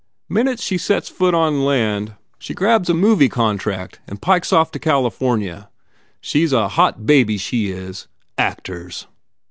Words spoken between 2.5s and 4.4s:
grabs a movie contract and